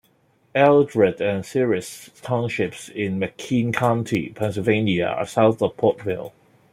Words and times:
Eldred 0.55 1.21
and 1.21 1.45
Ceres 1.45 2.09
townships 2.23 2.89
in 2.89 3.19
McKean 3.19 3.71
County, 3.71 4.29
Pennsylvania, 4.29 5.05
are 5.05 5.27
south 5.27 5.61
of 5.61 5.77
Portville. 5.77 6.31